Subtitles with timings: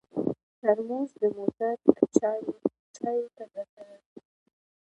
[0.59, 1.75] ترموز د موټر
[2.97, 4.19] چایو ته ګټور دی.